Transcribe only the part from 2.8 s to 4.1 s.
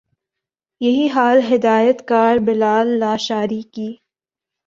لاشاری کی